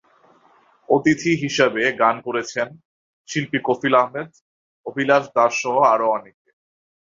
অতিথি 0.89 1.31
হিসেবে 1.43 1.83
গান 2.01 2.15
করেছেন 2.27 2.67
শিল্পী 3.29 3.59
কফিল 3.63 3.93
আহমেদ, 3.95 4.29
অভিলাষ 4.85 5.23
দাসসহ 5.35 5.75
আরও 5.93 6.07
অনেকে। 6.17 6.49